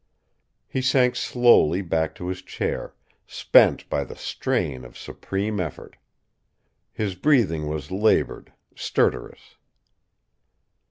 He 0.67 0.81
sank 0.81 1.15
slowly 1.15 1.83
back 1.83 2.15
to 2.15 2.25
his 2.29 2.41
chair, 2.41 2.95
spent 3.27 3.87
by 3.87 4.03
the 4.03 4.15
strain 4.15 4.83
of 4.83 4.97
supreme 4.97 5.59
effort. 5.59 5.95
His 6.91 7.13
breathing 7.13 7.67
was 7.67 7.91
laboured, 7.91 8.51
stertorous. 8.75 9.57